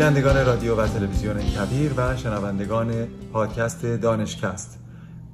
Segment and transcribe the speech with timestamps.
[0.00, 4.78] بینندگان رادیو و تلویزیون کبیر و شنوندگان پادکست دانشکست.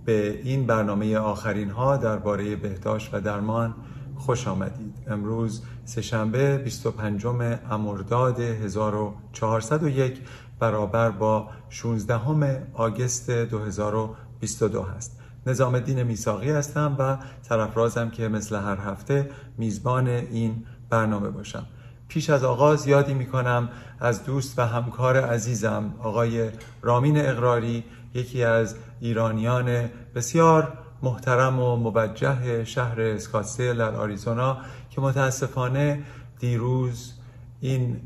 [0.05, 3.74] به این برنامه آخرین ها درباره بهداشت و درمان
[4.16, 4.95] خوش آمدید.
[5.09, 7.27] امروز سهشنبه 25
[7.71, 10.21] امرداد 1401
[10.59, 15.21] برابر با 16 آگست 2022 هست.
[15.46, 17.16] نظام الدین میساقی هستم و
[17.49, 21.66] طرفرازم که مثل هر هفته میزبان این برنامه باشم.
[22.09, 23.68] پیش از آغاز یادی می‌کنم
[24.01, 26.51] از دوست و همکار عزیزم آقای
[26.82, 34.59] رامین اقراری یکی از ایرانیان بسیار محترم و موجه شهر اسکاتسدیل در آریزونا
[34.90, 36.02] که متاسفانه
[36.38, 37.12] دیروز
[37.60, 38.01] این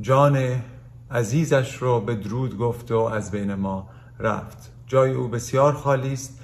[0.00, 0.62] جان
[1.10, 3.88] عزیزش رو به درود گفت و از بین ما
[4.18, 4.72] رفت.
[4.86, 6.40] جای او بسیار خالی است.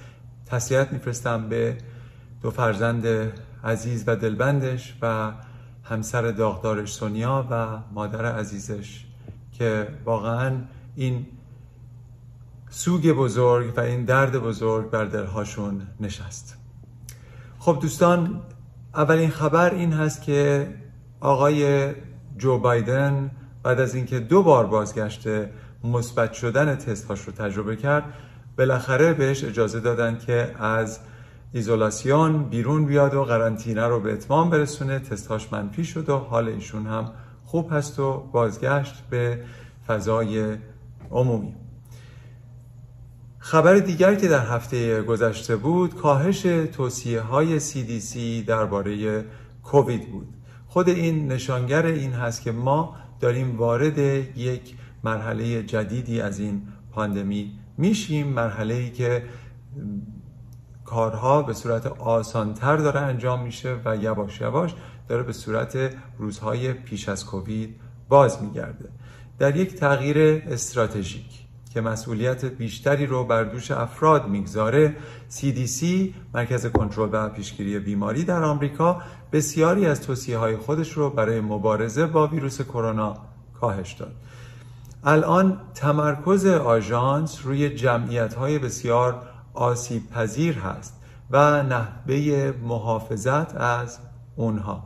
[0.47, 1.77] تسلیت میفرستم به
[2.43, 3.33] دو فرزند
[3.65, 5.33] عزیز و دلبندش و
[5.85, 9.05] همسر داغدارش سونیا و مادر عزیزش
[9.53, 10.53] که واقعا
[10.97, 11.27] این
[12.71, 16.57] سوگ بزرگ و این درد بزرگ بر دلهاشون نشست.
[17.59, 18.41] خب دوستان
[18.95, 20.69] اولین خبر این هست که
[21.21, 21.93] آقای
[22.39, 23.31] جو بایدن
[23.63, 25.51] بعد از اینکه دو بار بازگشته
[25.85, 28.05] مثبت شدن تستهاش رو تجربه کرد
[28.59, 31.01] بالاخره بهش اجازه دادن که از
[31.53, 34.99] ایزولاسیون بیرون بیاد و قرنطینه رو به اتمام برسونه.
[34.99, 37.13] تستهاش منفی شد و حال ایشون هم
[37.45, 39.45] خوب هست و بازگشت به
[39.87, 40.57] فضای
[41.11, 41.55] عمومی.
[43.39, 49.25] خبر دیگر که در هفته گذشته بود کاهش توصیه های CDC درباره
[49.63, 50.29] کووید بود.
[50.67, 54.75] خود این نشانگر این هست که ما داریم وارد یک
[55.05, 56.63] مرحله جدیدی از این
[56.93, 59.23] پاندمی میشیم مرحله ای که
[60.91, 64.75] کارها به صورت آسانتر داره انجام میشه و یواش یواش
[65.09, 65.79] داره به صورت
[66.19, 67.77] روزهای پیش از کووید
[68.09, 68.89] باز میگرده.
[69.39, 71.41] در یک تغییر استراتژیک
[71.75, 74.97] که مسئولیت بیشتری رو بر دوش افراد می‌گذاره
[75.31, 75.85] CDC
[76.35, 79.03] مرکز کنترل و پیشگیری بیماری در آمریکا
[79.33, 83.17] بسیاری از توصیه های خودش رو برای مبارزه با ویروس کرونا
[83.61, 84.13] کاهش داد.
[85.05, 90.95] الان تمرکز آژانس روی جمعیت های بسیار آسیب پذیر هست
[91.31, 93.99] و نحوه محافظت از
[94.37, 94.85] اونها.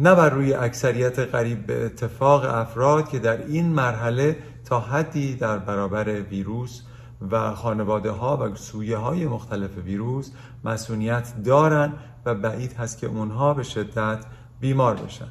[0.00, 5.58] نه بر روی اکثریت قریب به اتفاق افراد که در این مرحله تا حدی در
[5.58, 6.82] برابر ویروس
[7.30, 10.30] و خانواده ها و سویه های مختلف ویروس
[10.64, 11.92] مسئولیت دارند
[12.24, 14.24] و بعید هست که اونها به شدت
[14.60, 15.28] بیمار بشن.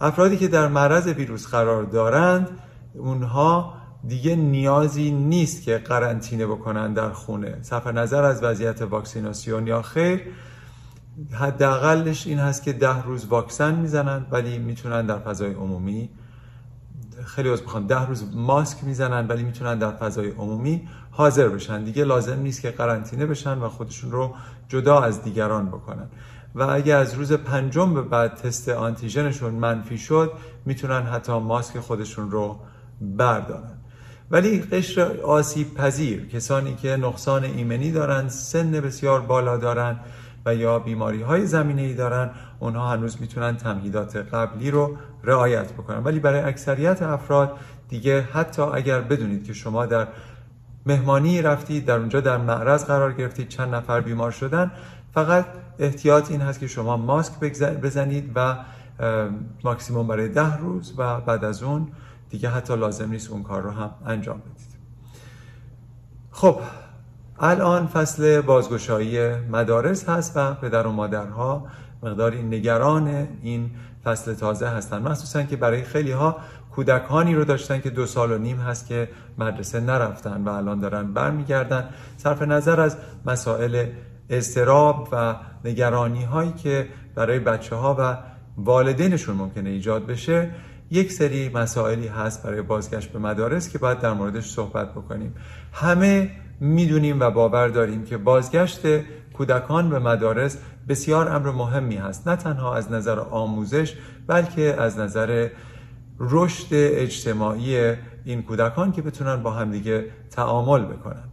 [0.00, 2.48] افرادی که در معرض ویروس قرار دارند
[2.94, 3.74] اونها
[4.08, 7.58] دیگه نیازی نیست که قرنطینه بکنن در خونه.
[7.62, 10.20] صرف نظر از وضعیت واکسیناسیون یا خیر
[11.32, 16.10] حداقلش این هست که ده روز واکسن می‌زنن ولی می‌تونن در فضای عمومی
[17.24, 21.84] خیلی از بخوام ده روز ماسک می‌زنن ولی می‌تونن در فضای عمومی حاضر بشن.
[21.84, 24.34] دیگه لازم نیست که قرنطینه بشن و خودشون رو
[24.68, 26.06] جدا از دیگران بکنن.
[26.54, 30.32] و اگه از روز پنجم به بعد تست آنتیژنشون منفی شد
[30.64, 32.58] می‌تونن حتی ماسک خودشون رو
[33.00, 33.73] بردارن.
[34.30, 40.00] ولی قشر آسیب پذیر کسانی که نقصان ایمنی دارند سن بسیار بالا دارند
[40.46, 46.04] و یا بیماری های زمینه ای دارن اونها هنوز می‌تونن تمهیدات قبلی رو رعایت بکنن.
[46.04, 50.06] ولی برای اکثریت افراد دیگه حتی اگر بدونید که شما در
[50.86, 54.70] مهمانی رفتید در اونجا در معرض قرار گرفتید چند نفر بیمار شدن
[55.14, 55.46] فقط
[55.78, 58.56] احتیاط این هست که شما ماسک بزنید و
[59.64, 61.88] ماکسیموم برای ده روز و بعد از اون
[62.30, 64.74] دیگه حتی لازم نیست اون کار رو هم انجام بدید.
[66.30, 66.60] خب
[67.38, 71.66] الان فصل بازگشایی مدارس هست و پدر و مادرها
[72.02, 73.70] مقداری نگران این
[74.04, 74.98] فصل تازه هستن.
[74.98, 76.36] مخصوصا که برای خیلی ها
[76.70, 81.12] کودکانی رو داشتن که دو سال و نیم هست که مدرسه نرفتن و الان دارن
[81.12, 81.88] برمیگردن.
[82.16, 82.96] صرف نظر از
[83.26, 83.86] مسائل
[84.28, 88.16] اضطراب و نگرانی هایی که برای بچه ها و
[88.56, 90.50] والدینشون ممکنه ایجاد بشه
[90.94, 95.34] یک سری مسائلی هست برای بازگشت به مدارس که باید در موردش صحبت بکنیم.
[95.72, 96.30] همه
[96.60, 98.80] می‌دونیم و باور داریم که بازگشت
[99.32, 100.58] کودکان به مدارس
[100.88, 102.28] بسیار امر مهمی هست.
[102.28, 103.94] نه تنها از نظر آموزش
[104.26, 105.48] بلکه از نظر
[106.20, 107.94] رشد اجتماعی
[108.24, 111.24] این کودکان که بتونن با همدیگه تعامل بکنن.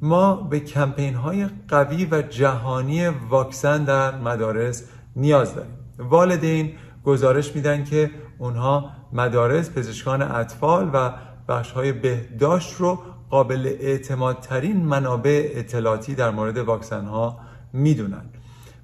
[0.00, 5.72] ما به کمپین های قوی و جهانی واکسن در مدارس نیاز داریم.
[5.98, 6.72] والدین
[7.04, 8.10] گزارش میدن که
[8.42, 11.12] اونها مدارس پزشکان اطفال و
[11.48, 12.98] بخش های بهداشت رو
[13.30, 17.38] قابل اعتمادترین منابع اطلاعاتی در مورد واکسن ها
[17.72, 18.24] می‌دونن.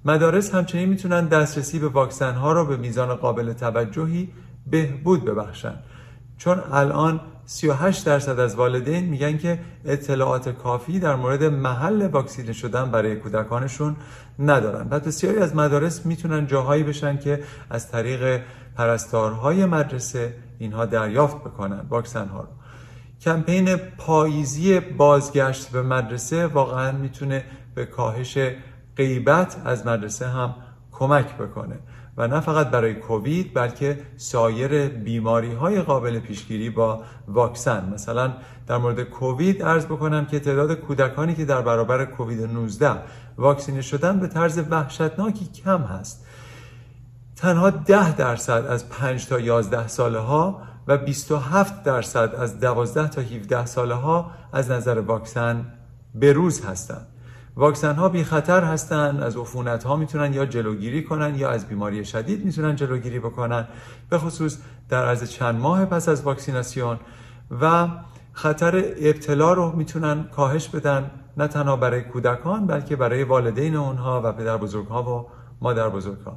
[0.05, 4.29] مدارس همچنین می‌تونن دسترسی به واکسن ها رو به میزان قابل توجهی
[4.67, 5.75] بهبود ببخشن.
[6.39, 12.91] چون الان 38 درصد از والدین میگن که اطلاعات کافی در مورد محل واکسینه شدن
[12.91, 13.97] برای کودکانشون
[14.39, 14.89] ندارن.
[14.91, 18.41] و بسیاری از مدارس می‌تونن جاهایی بشن که از طریق
[18.77, 22.49] پرستارهای مدرسه اینها دریافت بکنن واکسن ها رو.
[23.21, 28.39] کمپین پاییزی بازگشت به مدرسه واقعا می‌تونه به کاهش
[28.97, 30.55] غیبت از مدرسه هم
[30.93, 31.79] کمک بکنه.
[32.19, 37.93] و نه فقط برای کووید بلکه سایر بیماری های قابل پیشگیری با واکسن.
[37.95, 38.33] مثلا
[38.67, 42.91] در مورد کووید ارز بکنم که تعداد کودکانی که در برابر کووید 19
[43.39, 46.27] واکسینه شدن به طرز وحشتناکی کم هست.
[47.37, 53.21] تنها 10 درصد از 5 تا 11 ساله ها و 27 درصد از 12 تا
[53.21, 55.67] 17 ساله ها از نظر واکسن
[56.15, 57.07] بروز هستند.
[57.59, 62.05] واکسن ها بی خطر هستند از عفونت ها می‌تونن یا جلوگیری کنن یا از بیماری
[62.05, 63.69] شدید می‌تونن جلوگیری بکنن.
[64.11, 64.59] به خصوص
[64.89, 66.99] در عرض چند ماه پس از واکسیناسیون
[67.61, 67.89] و
[68.33, 74.33] خطر ابتلا رو می‌تونن کاهش بدن نه تنها برای کودکان بلکه برای والدین اونها و
[74.33, 75.27] پدر بزرگ ها و
[75.61, 76.37] مادر بزرگ ها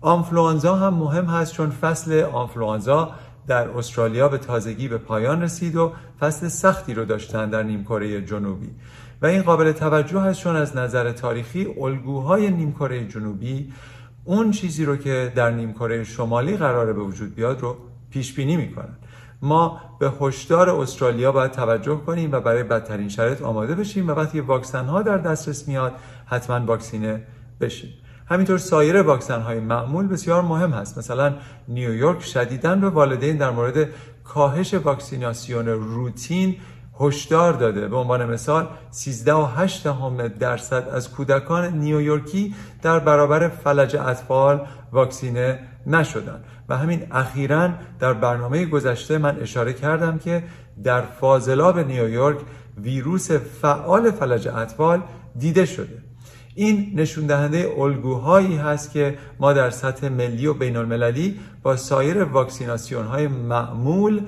[0.00, 3.10] آنفلوانزا هم مهم هست چون فصل آنفلوانزا
[3.46, 8.70] در استرالیا به تازگی به پایان رسید و فصل سختی رو داشتن در نیمکره جنوبی.
[9.22, 13.72] و این قابل توجه هست چون از نظر تاریخی الگوهای نیمکره جنوبی
[14.24, 17.76] اون چیزی رو که در نیمکره شمالی قراره به وجود بیاد رو
[18.10, 18.96] پیش بینی می‌کنن.
[19.42, 24.40] ما به هشدار استرالیا باید توجه کنیم و برای بدترین شرایط آماده بشیم و وقتی
[24.40, 25.92] واکسن ها در دسترس میاد
[26.26, 27.22] حتما واکسینه
[27.60, 27.90] بشیم.
[28.28, 30.98] همینطور سایر واکسن های معمول بسیار مهم هست.
[30.98, 31.34] مثلا
[31.68, 33.88] نیویورک شدیداً به والدین در مورد
[34.24, 36.56] کاهش واکسیناسیون روتین
[37.00, 37.88] هشدار داده.
[37.88, 39.86] به عنوان مثال 13 و 8
[40.38, 44.60] درصد از کودکان نیویورکی در برابر فلج اطفال
[44.92, 46.44] واکسینه نشدند.
[46.68, 47.70] و همین اخیرا
[48.00, 50.42] در برنامه گذشته من اشاره کردم که
[50.84, 52.38] در فاضلاب نیویورک
[52.76, 55.02] ویروس فعال فلج اطفال
[55.38, 56.02] دیده شده.
[56.54, 62.24] این نشون دهنده الگوهایی هست که ما در سطح ملی و بین المللی با سایر
[62.24, 64.22] واکسیناسیون های معمول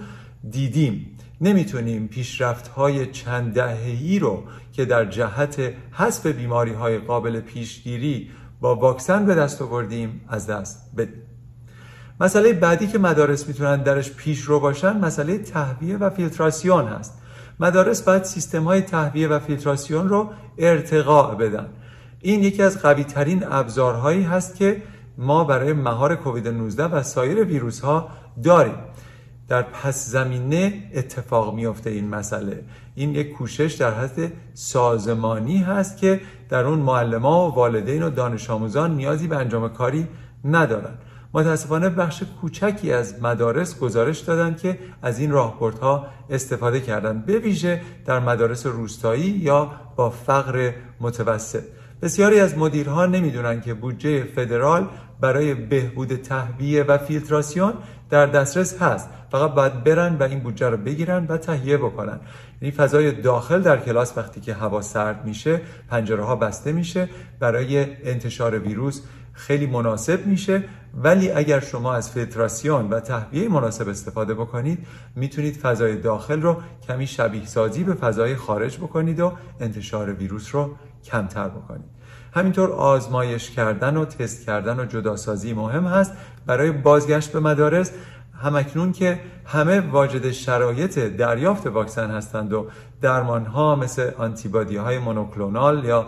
[0.50, 1.18] دیدیم.
[1.40, 8.31] نمی‌تونیم پیشرفت های چند دههی رو که در جهت حسب بیماری های قابل پیشگیری
[8.61, 11.23] با واکسن به دست آوردیم از دست بدیم.
[12.20, 17.23] مسئله بعدی که مدارس می‌تونن درش پیش رو باشن مسئله تهویه و فیلتراسیون هست.
[17.61, 21.69] مدارس باید سیستم های تهویه و فیلتراسیون رو ارتقاء بدن.
[22.20, 24.82] این یکی از قوی ترین ابزارهایی هست که
[25.19, 28.08] ما برای مهار کووید 19 و سایر ویروس ها
[28.44, 28.74] داریم.
[29.48, 32.64] در پس زمینه اتفاق میفته این مسئله.
[32.94, 38.50] این یک کوشش در حد سازمانی هست که در اون معلمان و والدین و دانش
[38.50, 40.08] آموزان نیازی به انجام کاری
[40.44, 40.94] ندارن.
[41.34, 47.82] متاسفانه بخش کوچکی از مدارس گزارش دادن که از این راهبردها استفاده کردن به ویژه
[48.06, 51.62] در مدارس روستایی یا با فقر متوسط.
[52.02, 54.88] بسیاری از مدیرها نمی‌دونن که بودجه فدرال
[55.20, 57.72] برای بهبود تهویه و فیلتراسیون
[58.10, 59.08] در دسترس هست.
[59.31, 62.20] فقط باید برن و این بودجه رو بگیرن و تهیه بکنن.
[62.62, 67.08] یعنی فضای داخل در کلاس وقتی که هوا سرد میشه پنجره ها بسته میشه
[67.40, 69.02] برای انتشار ویروس
[69.32, 70.64] خیلی مناسب میشه.
[70.94, 74.86] ولی اگر شما از فیلتراسیون و تهویه مناسب استفاده بکنید
[75.17, 76.56] می‌تونید فضای داخل رو
[76.88, 80.70] کمی شبیه سازی به فضای خارج بکنید و انتشار ویروس رو
[81.10, 81.98] کمتر بکنید.
[82.34, 86.12] همینطور آزمایش کردن و تست کردن و جداسازی مهم هست
[86.46, 87.93] برای بازگشت به مدارس.
[88.43, 92.67] همکنون که همه واجد شرایط دریافت واکسن هستند و
[93.00, 96.06] درمان ها مثل آنتیبادی های مونوکلونال یا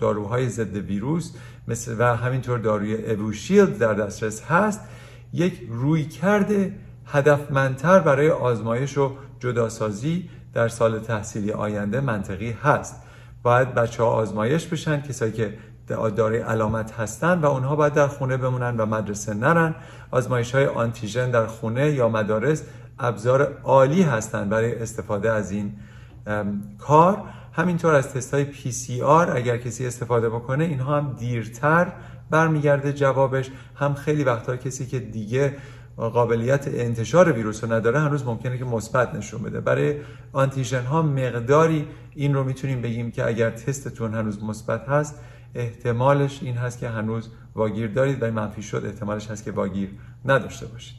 [0.00, 1.32] داروهای ضد ویروس
[1.68, 4.80] مثل و همینطور داروی ابوشیلد در دسترس هست.
[5.32, 6.72] یک روی کرده
[7.06, 13.05] هدفمندتر برای آزمایش و جداسازی در سال تحصیلی آینده منطقی هست.
[13.46, 15.54] باید بچه ها آزمایش بشن کسایی که
[15.88, 19.74] دارای علامت هستن و اونها باید در خونه بمونن و مدرسه نرن.
[20.10, 22.62] آزمایش های آنتیژن در خونه یا مدارس
[22.98, 25.72] ابزار عالی هستند برای استفاده از این
[26.78, 27.22] کار.
[27.52, 28.46] همینطور از تست های
[29.02, 31.92] آر اگر کسی استفاده بکنه اینها هم دیرتر
[32.30, 33.50] برمیگرده جوابش.
[33.74, 35.56] هم خیلی وقتا کسی که دیگه
[35.96, 39.60] قابلیت انتشار ویروس رو نداره هنوز ممکنه که مثبت نشون بده.
[39.60, 39.96] برای
[40.32, 45.14] آنتیژن ها مقداری این رو می‌تونیم بگیم که اگر تستتون هنوز مثبت هست
[45.54, 49.90] احتمالش این هست که هنوز واگیر دارید و منفی شد احتمالش هست که واگیر
[50.24, 50.96] نداشته باشید.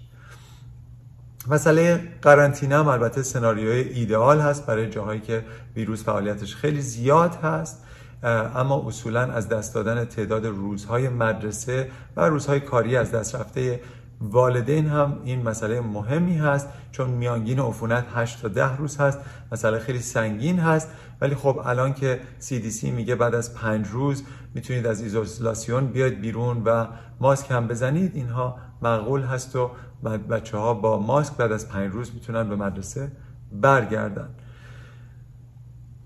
[1.48, 7.84] مسئله قرنطینه هم البته سناریوی ایدئال هست برای جاهایی که ویروس فعالیتش خیلی زیاد هست
[8.24, 13.80] اما اصولا از دست دادن تعداد روزهای مدرسه و روزهای کاری از دست رفته
[14.22, 19.20] والدین هم این مسئله مهمی هست چون میانگین عفونت 8 تا 10 روز هست
[19.52, 20.92] مسئله خیلی سنگین هست.
[21.22, 26.64] ولی خب الان که CDC میگه بعد از 5 روز می‌تونید از ایزولاسیون بیاید بیرون
[26.66, 26.88] و
[27.20, 28.16] ماسک هم بزنید.
[28.16, 29.72] اینها معقول هست و
[30.04, 33.12] بچه ها با ماسک بعد از 5 روز می‌تونن به مدرسه
[33.52, 34.30] برگردن.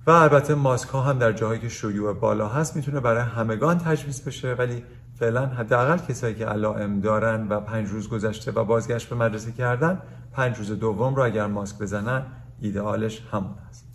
[0.07, 4.25] و البته ماسک ها هم در جاهایی که شیوع بالا هست می‌تونه برای همگان تجویز
[4.25, 4.83] بشه ولی
[5.21, 10.01] فعلا حداقل کسایی که علائم دارن و پنج روز گذشته و بازگشت به مدرسه کردن
[10.33, 12.25] پنج روز دوم رو اگر ماسک بزنن
[12.61, 13.85] ایدئالش همون است.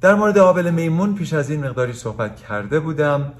[0.00, 3.32] در مورد آبل میمون پیش از این مقداری صحبت کرده بودم.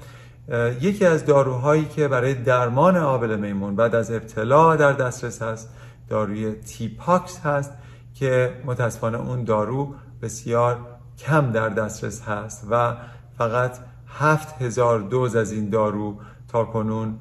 [0.81, 5.69] یکی از داروهایی که برای درمان آبل میمون بعد از ابتلا در دسترس هست
[6.09, 7.71] داروی تیپاکس هست
[8.15, 10.77] که متاسفانه اون دارو بسیار
[11.17, 12.95] کم در دسترس هست و
[13.37, 16.17] فقط هفت هزار دوز از این دارو
[16.51, 17.19] تا کنون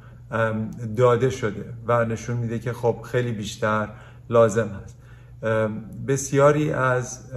[0.97, 3.89] داده شده و نشون میده که خب خیلی بیشتر
[4.31, 4.97] لازم هست.
[6.07, 7.33] بسیاری از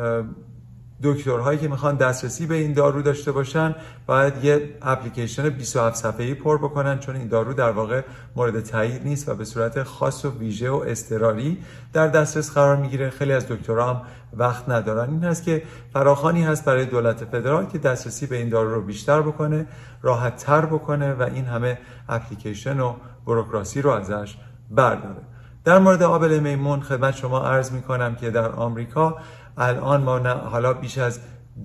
[1.04, 6.58] دکترهایی که می‌خوان دسترسی به این دارو داشته باشن باید یه اپلیکیشن 27 صفحه‌ای پر
[6.58, 8.02] بکنن چون این دارو در واقع
[8.36, 11.58] مورد تایید نیست و به صورت خاص و ویژه و اضطراری
[11.94, 13.10] در دسترس قرار می‌گیره.
[13.10, 14.02] خیلی از دکترها هم
[14.34, 15.10] وقت ندارن.
[15.10, 19.22] این هست که فراخانی هست برای دولت فدرال که دسترسی به این دارو رو بیشتر
[19.22, 19.68] بکنه
[20.02, 21.78] راحت تر بکنه و این همه
[22.10, 22.94] اپلیکیشن و
[23.26, 24.38] بروکراسی رو ازش
[24.72, 25.22] برداره.
[25.66, 29.18] در مورد آبل میمون خدمت شما عرض می کنم که در آمریکا
[29.58, 31.20] الان ما حالا بیش از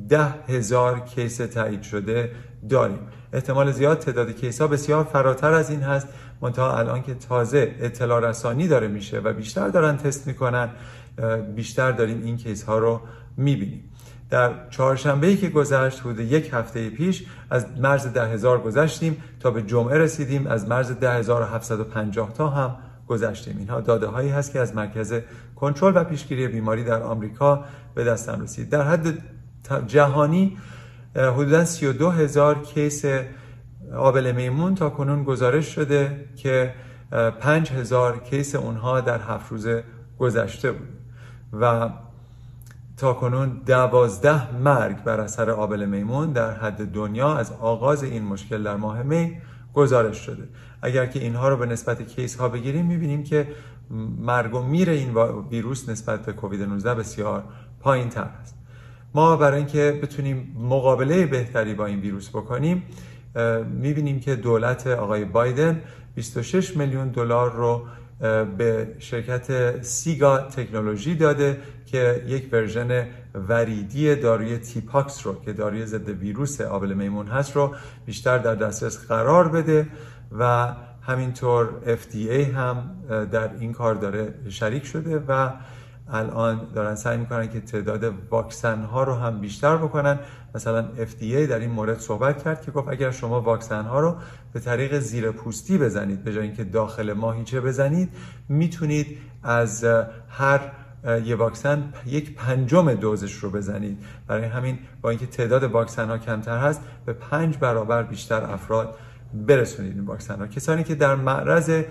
[0.08, 2.30] ده هزار کیس تایید شده
[2.68, 2.98] داریم.
[3.32, 6.08] احتمال زیاد تعداد کیس ها بسیار فراتر از این هست.
[6.40, 10.68] منتها الان که تازه اطلاع رسانی داره میشه و بیشتر دارن تست می‌کنن
[11.56, 13.00] بیشتر داریم این کیس ها رو
[13.36, 13.84] می‌بینیم.
[14.30, 19.62] در چهارشنبه که گذشت حدود یک هفته پیش از مرز ده هزار گذشتیم تا به
[19.62, 20.46] جمعه رسیدیم.
[20.46, 22.76] از مرز ده هزار و تا هم
[23.08, 23.58] گذشتیم.
[23.58, 25.14] اینها داده هایی هست که از مرکز
[25.56, 28.70] کنترل و پیشگیری بیماری در آمریکا به دستم رسید.
[28.70, 29.18] در حد
[29.86, 30.58] جهانی
[31.16, 33.04] حدودا 32 هزار کیس
[33.96, 36.74] آبل میمون تا کنون گزارش شده که
[37.40, 39.68] 5 هزار کیس اونها در هفت روز
[40.18, 40.88] گذشته بود.
[41.52, 41.90] و
[42.96, 48.62] تا کنون دوازده مرگ بر اثر آبل میمون در حد دنیا از آغاز این مشکل
[48.62, 49.36] در ماه می
[49.74, 50.48] گزارش شده.
[50.82, 53.48] اگر که اینها رو به نسبت کیس ها بگیریم می‌بینیم که
[54.20, 55.14] مرگ و میر این
[55.50, 57.44] ویروس نسبت به کووید 19 بسیار
[57.80, 58.54] پایین تر است.
[59.14, 62.82] ما برای اینکه بتونیم مقابله بهتری با این ویروس بکنیم
[63.72, 65.82] می‌بینیم که دولت آقای بایدن
[66.14, 67.86] 26 میلیون دلار رو
[68.58, 73.06] به شرکت SIGA Technology داده که یک version
[73.48, 77.74] وریدی داروی تیپاکس رو که داروی ضد ویروس آبله میمون هست رو
[78.06, 79.86] بیشتر در دسترس قرار بده
[80.38, 85.50] و همینطور FDA هم در این کار داره شریک شده و
[86.10, 90.18] الان دارن سعی می‌کنن که تعداد واکسن ها رو هم بیشتر بکنن.
[90.54, 94.16] مثلا FDA در این مورد صحبت کرد که گفت اگر شما واکسن ها رو
[94.52, 98.08] به طریق زیر پوستی بزنید به جای اینکه داخل ماهیچه بزنید
[98.48, 99.84] می‌تونید از
[100.28, 100.60] هر
[101.24, 103.98] یه واکسن یک پنجم دوزش رو بزنید.
[104.26, 108.94] برای همین با اینکه تعداد واکسن ها کمتر هست به پنج برابر بیشتر افراد
[109.46, 111.82] برسونید این واکسن ها کسانی که در معرض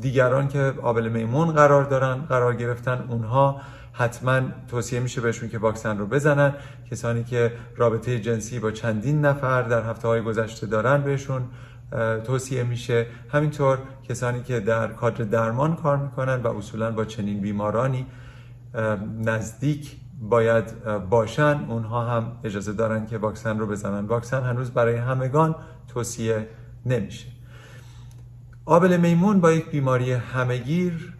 [0.00, 3.60] دیگران که آبل میمون قرار دارن قرار گرفتن اونها
[3.92, 6.54] حتما توصیه میشه بهشون که واکسن رو بزنن.
[6.90, 11.42] کسانی که رابطه جنسی با چندین نفر در هفته های گذشته دارن بهشون
[12.24, 13.06] توصیه میشه.
[13.28, 13.78] همینطور
[14.08, 18.06] کسانی که در کادر درمان کار می‌کنن و اصولا با چنین بیمارانی
[19.24, 24.06] نزدیک باید باشن اونها هم اجازه دارن که واکسن رو بزنن.
[24.06, 25.54] واکسن هنوز برای همگان
[25.88, 26.48] توصیه
[26.86, 27.28] نمیشه.
[28.64, 31.12] آبل میمون با یک بیماری همگیر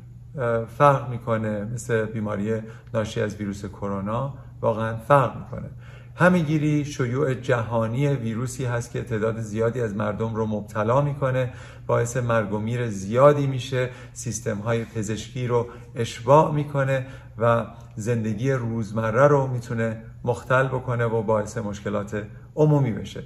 [0.78, 2.60] فرق می‌کنه مثل بیماری
[2.94, 5.70] ناشی از ویروس کرونا واقعا فرق می‌کنه.
[6.16, 11.52] همهگیری شیوع جهانی ویروسی هست که تعداد زیادی از مردم رو مبتلا می‌کنه
[11.86, 17.06] باعث مرگ و میر زیادی میشه سیستم های پزشکی رو اشباع می‌کنه
[17.38, 22.22] و زندگی روزمره رو می‌تونه مختل بکنه و باعث مشکلات
[22.56, 23.22] عمومی بشه.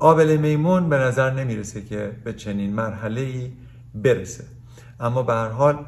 [0.00, 3.52] آبل میمون به نظر نمی‌رسه که به چنین مرحله ای
[3.94, 4.44] برسه.
[5.00, 5.86] اما به هر حال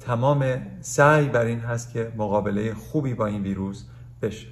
[0.00, 3.84] تمام سعی بر این هست که مقابله خوبی با این ویروس
[4.22, 4.46] بشه.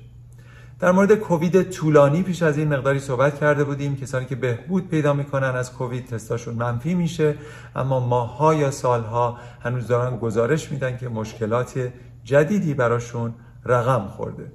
[0.80, 3.96] در مورد کووید طولانی پیش از این مقداری صحبت کرده بودیم.
[3.96, 7.34] کسانی که بهبود پیدا می‌کنن از کووید تستاشون منفی میشه.
[7.76, 11.92] اما ماها یا سالها هنوز دارن گزارش میدن که مشکلات
[12.24, 14.52] جدیدی براشون رقم خورده.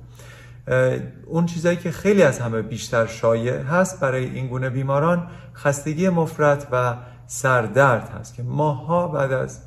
[1.26, 6.68] اون چیزایی که خیلی از همه بیشتر شایع هست برای این گونه بیماران خستگی مفرط
[6.72, 6.96] و
[7.28, 9.62] سردرد هست که ماها بعد از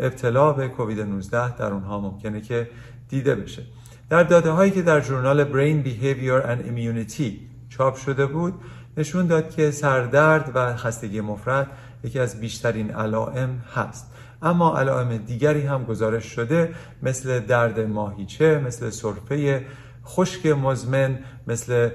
[0.00, 2.70] ابتلا به کووید 19 در اونها ممکنه که
[3.08, 3.62] دیده بشه.
[4.10, 7.32] در داده هایی که در جورنال Brain Behavior and Immunity
[7.68, 8.54] چاپ شده بود
[8.96, 11.66] نشون داد که سردرد و خستگی مفرد
[12.04, 14.13] یکی از بیشترین علائم هست.
[14.42, 19.66] اما علائم دیگری هم گزارش شده مثل درد ماهیچه مثل سرفه
[20.06, 21.90] خشک مزمن مثل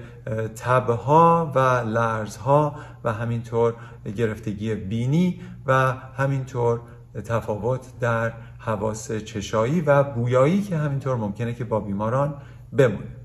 [0.55, 3.75] تبها و لرزها و همینطور
[4.17, 6.81] گرفتگی بینی و همینطور
[7.25, 12.33] تفاوت در حواس چشایی و بویایی که همینطور ممکنه که با بیماران
[12.73, 13.18] بمونه.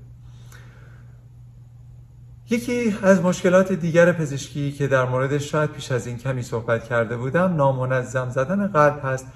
[2.49, 7.17] یکی از مشکلات دیگر پزشکی که در موردش شاید پیش از این کمی صحبت کرده
[7.17, 9.27] بودم نامنظم زدن قلب هست.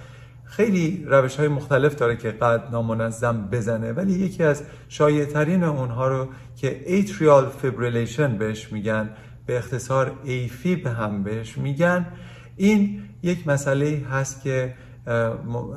[0.44, 6.08] خیلی روش های مختلف داره که قلب نامنظم بزنه ولی یکی از شایع ترین اونها
[6.08, 9.10] رو که atrial fibrillation بهش میگن
[9.46, 12.06] به اختصار AFib هم بهش میگن.
[12.58, 14.74] این یک مسئله هست که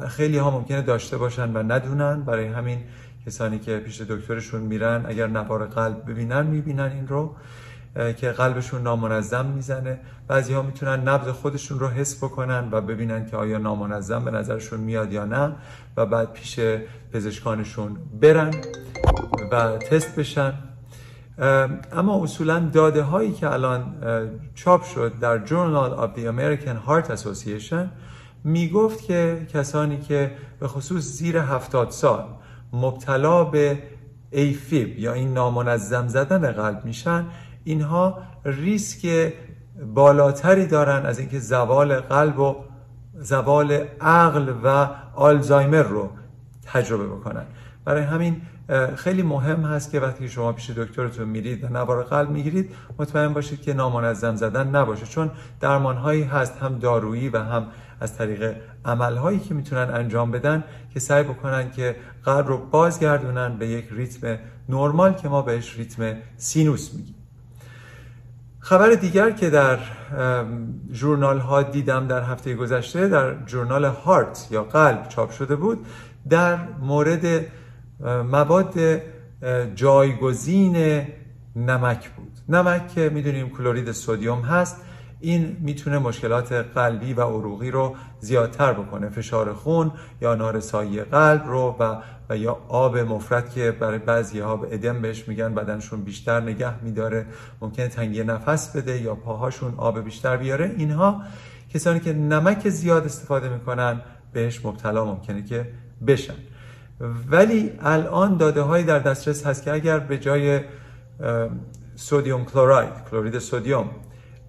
[0.09, 2.23] خیلی ها ممکنه داشته باشن و ندونن.
[2.23, 2.79] برای همین
[3.26, 7.37] کسانی که پیش دکترشون میرن اگر نوار قلب ببینن می‌بینن این رو
[8.17, 10.00] که قلبشون نامنظم می‌زنه.
[10.28, 14.80] بعضی ها می‌تونن نبض خودشون رو حس بکنن و ببینن که آیا نامنظم به نظرشون
[14.80, 15.52] میاد یا نه
[15.97, 16.61] و بعد پیش
[17.13, 18.50] پزشکانشون برن
[19.52, 20.52] و تست بشن.
[21.93, 23.95] اما اصولا داده هایی که الان
[24.54, 27.87] چاپ شد در Journal of the American Heart Association
[28.45, 32.25] می‌گفت که کسانی که به خصوص زیر هفتاد سال
[32.73, 33.82] مبتلا به
[34.30, 37.26] ایفیب یا این نامنظم زدن قلب میشن
[37.65, 39.32] اینها ریسک
[39.95, 42.56] بالاتری دارن از اینکه زوال قلب و
[43.15, 46.11] زوال عقل و آلزایمر رو
[46.73, 47.45] تجربه بکنن.
[47.85, 48.43] برای همین
[48.97, 53.63] خیلی مهم هست که وقتی شما پیش دکترتون میرید و نوار قلب می‌گیرید مطمئن باشید
[53.63, 57.67] که نامنظم زدن نباشه چون درمان هایی هست هم دارویی و هم
[58.01, 63.69] از طریق عملهایی که می‌تونن انجام بدن که سعی بکنن که قلب رو بازگردونن به
[63.69, 67.15] یک ریتم نرمال که ما بهش ریتم سینوس میگیم.
[68.59, 69.79] خبر دیگر که در
[70.93, 75.87] جورنال ها دیدم در هفته گذشته در جورنال هارت یا قلب چاپ شده بود
[76.29, 77.47] در مورد
[78.02, 78.75] مواد
[79.75, 81.02] جایگزین
[81.56, 82.32] نمک بود.
[82.49, 84.76] نمک که می‌دونیم کلورید سودیوم هست.
[85.21, 89.08] این می‌تونه مشکلات قلبی و عروقی رو زیادتر بکنه.
[89.08, 91.97] فشار خون یا نارسایی قلب رو و,
[92.30, 96.84] و یا آب مفرد که برای بعضی ها به ادم بهش میگن بدنشون بیشتر نگه
[96.84, 97.26] میداره.
[97.60, 100.75] ممکنه تنگی نفس بده یا پاهاشون آب بیشتر بیاره.
[100.76, 101.23] اینها
[101.75, 104.00] کسانی که نمک زیاد استفاده می‌کنن
[104.32, 105.69] بهش مبتلا ممکنه که
[106.06, 106.34] بشن.
[107.30, 110.60] ولی الان داده هایی در دسترس هست که اگر به جای
[111.97, 113.91] سودیوم کلوراید کلورید سودیوم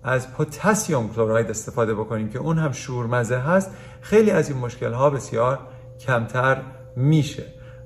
[0.04, 5.10] از پوتاسیوم کلوراید استفاده بکنیم که اون هم شورمزه هست خیلی از این مشکل ها
[5.10, 5.60] بسیار
[6.00, 6.62] کمتر
[6.96, 7.44] میشه.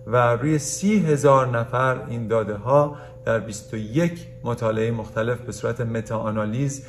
[0.08, 6.86] و روی سی هزار نفر این داده ها در 21 مطالعه مختلف به صورت متاانالیز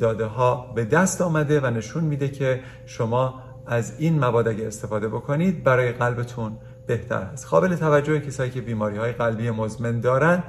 [0.00, 5.08] داده ها به دست آمده و نشون میده که شما از این مواد اگه استفاده
[5.08, 6.56] بکنید برای قلبتون
[6.90, 10.42] بهتر هست قابل توجه کسایی که بیماری های قلبی مزمن دارن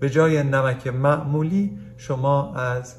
[0.00, 2.94] به جای نمک معمولی شما از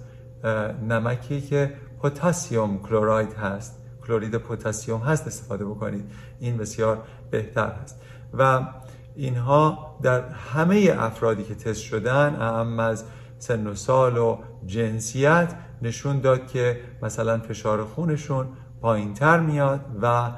[0.89, 6.11] نمکی که پوتاسیوم کلوراید هست کلورید پوتاسیوم هست استفاده بکنید.
[6.39, 8.01] این بسیار بهتر هست
[8.33, 8.67] و
[9.15, 13.03] اینها در همه افرادی که تست شدن اهم از
[13.37, 18.47] سن و سال و جنسیت نشون داد که مثلا فشار خونشون
[18.81, 20.31] پایین تر میاد و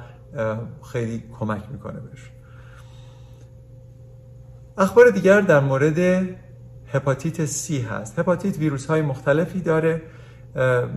[0.91, 2.38] خیلی کمک می‌کنه بهشون.
[4.79, 6.29] اخبار دیگر در مورد
[6.93, 8.19] هپاتیت C هست.
[8.19, 10.01] هپاتیت ویروس های مختلفی داره.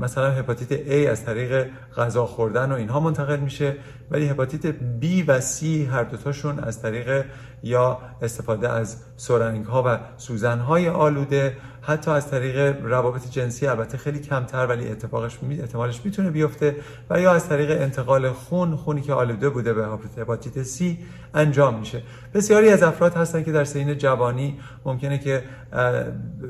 [0.01, 1.67] مثلا هپاتیت A از طریق
[1.97, 3.77] غذا خوردن و اینها منتقل میشه.
[4.13, 7.25] ولی هپاتیت B و C هر دوتاشون از طریق
[7.63, 13.99] یا استفاده از سرنگ ها و سوزن های آلوده حتی از طریق روابط جنسی البته
[13.99, 16.77] خیلی کمتر ولی اتفاقش احتمالش می‌تونه بیفته
[17.11, 19.87] و یا از طریق انتقال خون خونی که آلوده بوده به
[20.19, 20.83] هپاتیت C
[21.35, 22.03] انجام میشه.
[22.35, 25.43] بسیاری از افراد هستن که در سین جوانی ممکنه که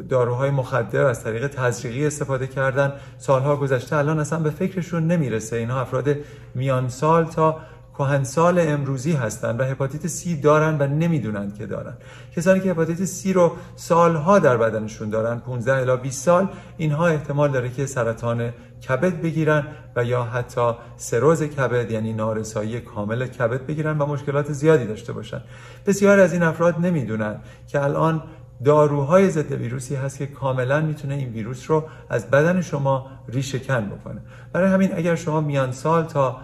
[0.09, 2.93] داروهای مخدر از طریق تزریقی استفاده کردن.
[3.19, 5.57] سالها گذشته الان اصلا به فکرشون نمی‌رسه.
[5.57, 6.17] اینها افراد
[6.55, 7.52] میان سال تا
[7.99, 11.93] کهنسال امروزی هستند و هپاتیت سی دارن و نمی‌دونن که دارن.
[12.37, 17.51] کسانی که هپاتیت سی رو سالها در بدنشون دارن 15 الی 20 سال اینها احتمال
[17.51, 18.53] داره که سرطان
[18.89, 24.87] کبد بگیرن و یا حتی سروز کبد یعنی نارسایی کامل کبد بگیرن و مشکلات زیادی
[24.87, 25.41] داشته باشن.
[25.87, 27.37] بسیار از این افراد نمی‌دونن
[27.69, 28.23] که الان
[28.65, 33.87] داروهای ضد ویروسی هست که کاملا می‌تونه این ویروس رو از بدن شما ریشه کن
[33.87, 34.21] بکنه.
[34.53, 36.37] برای همین اگر شما میان سال تا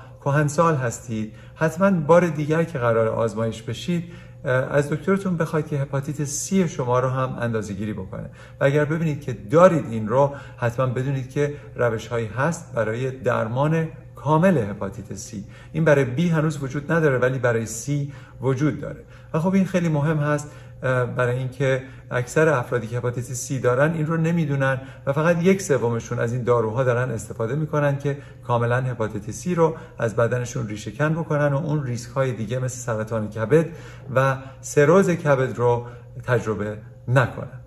[0.47, 1.33] سال هستید.
[1.55, 4.05] حتما بار دیگر که قرار آزمایش بشید
[4.45, 8.31] از دکترتون بخواید که هپاتیت سی شما رو هم اندازه گیری بکنه.
[8.61, 13.89] و اگر ببینید که دارید این رو حتما بدونید که روش هایی هست برای درمان
[14.17, 15.45] کامل هپاتیت سی.
[15.73, 19.05] این برای بی هنوز وجود نداره ولی برای سی وجود داره.
[19.35, 20.51] و خب این خیلی مهم هست.
[20.81, 26.19] برای اینکه اکثر افرادی که هپاتیت سی دارن این رو نمی‌دونن و فقط یک سومشون
[26.19, 31.14] از این داروها دارن استفاده می‌کنن که کاملا هپاتیت سی رو از بدنشون ریشه کن
[31.14, 33.67] بکنن و اون ریسک های دیگه مثل سرطان کبد
[34.14, 35.87] و سروز کبد رو
[36.27, 37.61] تجربه نکنن.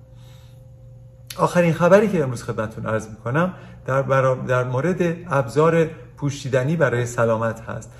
[1.37, 3.53] آخرین خبری که امروز خدمتتون عرض می‌کنم
[3.85, 4.01] در,
[4.47, 5.85] در مورد ابزار
[6.17, 7.91] پوشیدنی برای سلامت هست.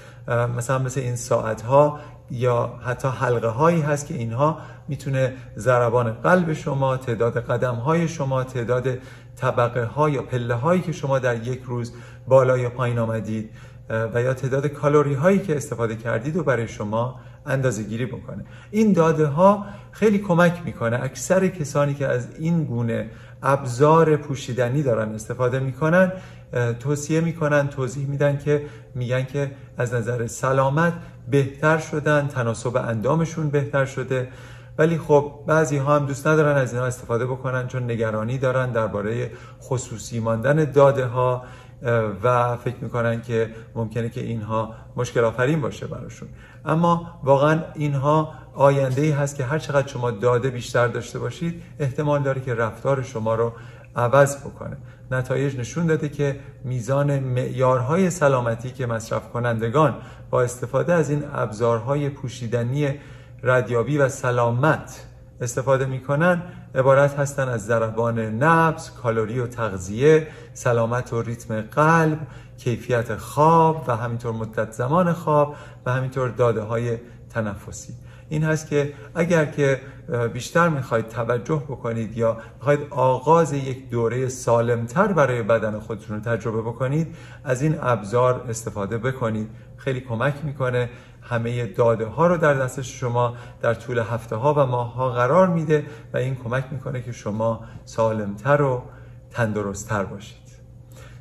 [0.57, 1.99] مثلا مثل این ساعت ها
[2.31, 8.43] یا حتی حلقه هایی هست که اینها می‌تونه ضربان قلب شما تعداد قدم های شما
[8.43, 8.97] تعداد
[9.35, 11.93] طبقه ها یا پله هایی که شما در یک روز
[12.27, 13.49] بالا یا پایین آمدید
[14.13, 18.45] و یا تعداد کالری هایی که استفاده کردید و برای شما اندازه گیری بکنه.
[18.71, 21.03] این داده ها خیلی کمک می‌کنه.
[21.03, 23.09] اکثر کسانی که از این گونه
[23.43, 26.11] ابزار پوشیدنی دارن استفاده می‌کنن
[26.79, 30.93] توصیه می‌کنن توضیح میدن که میگن که از نظر سلامت
[31.29, 34.27] بهتر شدن تناسب اندامشون بهتر شده.
[34.77, 39.31] ولی خب بعضی ها هم دوست ندارن از اینها استفاده بکنن چون نگرانی دارن درباره
[39.61, 41.43] خصوصی ماندن داده ها
[42.23, 46.29] و فکر می‌کنن که ممکنه که اینها مشکل آفرین باشه براشون.
[46.65, 52.23] اما واقعا اینها آینده ای هست که هر چقدر شما داده بیشتر داشته باشید احتمال
[52.23, 53.53] داره که رفتار شما رو
[53.95, 54.77] عوض بکنه.
[55.11, 59.95] نتایج نشون داده که میزان معیارهای سلامتی که مصرف کنندگان
[60.29, 62.99] با استفاده از این ابزارهای پوشیدنی
[63.43, 65.05] ردیابی و سلامت
[65.41, 66.41] استفاده می‌کنن
[66.75, 72.19] عبارت هستن از ضربان نبض، کالری و تغذیه، سلامت و ریتم قلب،
[72.57, 76.97] کیفیت خواب و همینطور مدت زمان خواب و همینطور داده های
[77.29, 77.93] تنفسی.
[78.29, 79.81] این هست که اگر که
[80.33, 86.61] بیشتر می‌خواید توجه بکنید یا می‌خواید آغاز یک دوره سالمتر برای بدن خودتون رو تجربه
[86.61, 89.49] بکنید از این ابزار استفاده بکنید.
[89.77, 90.89] خیلی کمک می‌کنه.
[91.21, 95.47] همه داده ها رو در دست شما در طول هفته ها و ماه ها قرار
[95.47, 98.83] میده و این کمک می‌کنه که شما سالمتر و
[99.31, 100.41] تندرستتر باشید.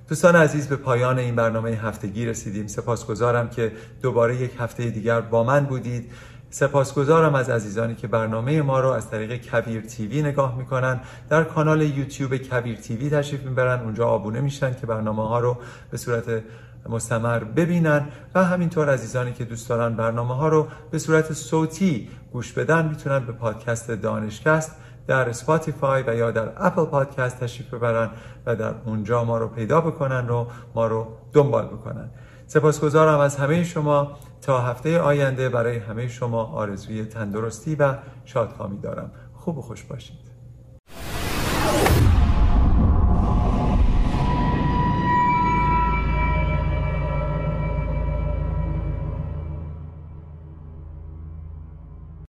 [0.08, 2.66] دوستان عزیز به پایان این برنامه هفتگی رسیدیم.
[2.66, 6.12] سپاسگزارم که دوباره یک هفته دیگر با من بودید.
[6.50, 11.00] سپاسگزارم از عزیزانی که برنامه ما رو از طریق کبیر TV نگاه می‌کنن.
[11.28, 13.80] در کانال یوتیوب کبیر TV تشریف می‌برن.
[13.80, 15.56] اونجا آبونه میشن که برنامه ها رو
[15.90, 16.42] به صورت
[16.88, 22.53] مستمر ببینن و همینطور عزیزانی که دوست دارن برنامه ها رو به صورت صوتی گوش
[22.53, 28.11] بدن می‌تونن به پادکست دانشکست در Spotify و یا در Apple Podcast تشریف ببرن
[28.47, 32.11] و در اونجا ما رو پیدا بکنن و ما رو دنبال بکنن.
[32.47, 39.11] سپاسگزارم از همه شما تا هفته آینده برای همه شما آرزوی تندرستی و شادکامی دارم.
[39.35, 40.31] خوب و خوش باشید.